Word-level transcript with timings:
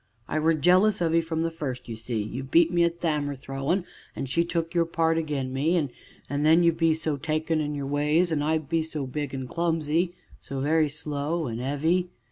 I 0.27 0.39
were 0.39 0.55
jealous 0.55 0.99
of 0.99 1.13
'ee 1.13 1.21
from 1.21 1.43
the 1.43 1.51
first 1.51 1.87
ye 1.87 1.95
see, 1.95 2.23
you 2.23 2.41
beat 2.41 2.73
me 2.73 2.83
at 2.83 3.01
th' 3.01 3.05
'ammer 3.05 3.35
throwin' 3.35 3.85
an' 4.15 4.25
she 4.25 4.43
took 4.43 4.73
your 4.73 4.85
part 4.85 5.15
again 5.15 5.53
me; 5.53 5.77
an' 6.27 6.41
then, 6.41 6.63
you 6.63 6.73
be 6.73 6.95
so 6.95 7.17
takin' 7.17 7.61
in 7.61 7.75
your 7.75 7.85
ways, 7.85 8.31
an' 8.31 8.41
I 8.41 8.57
be 8.57 8.81
so 8.81 9.05
big 9.05 9.31
an' 9.31 9.47
clumsy 9.47 10.15
so 10.39 10.59
very 10.59 10.89
slow 10.89 11.47
an' 11.47 11.59
'eavy. 11.59 12.09